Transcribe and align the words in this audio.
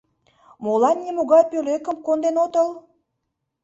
Молан 0.63 0.97
нимогай 1.05 1.43
пӧлекым 1.51 1.97
конден 2.05 2.35
отыл? 2.45 2.69